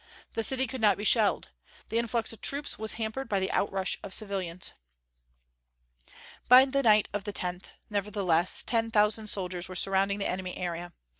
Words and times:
The 0.33 0.43
city 0.43 0.65
could 0.65 0.81
not 0.81 0.97
be 0.97 1.03
shelled. 1.03 1.49
The 1.89 1.99
influx 1.99 2.33
of 2.33 2.41
troops 2.41 2.79
was 2.79 2.93
hampered 2.95 3.29
by 3.29 3.39
the 3.39 3.51
outrush 3.53 3.99
of 4.01 4.15
civilians. 4.15 4.71
By 6.49 6.65
the 6.65 6.81
night 6.81 7.07
of 7.13 7.23
the 7.23 7.31
tenth, 7.31 7.67
nevertheless, 7.87 8.63
ten 8.63 8.89
thousand 8.89 9.27
soldiers 9.27 9.69
were 9.69 9.75
surrounding 9.75 10.17
the 10.17 10.25
enemy 10.27 10.57
area. 10.57 10.93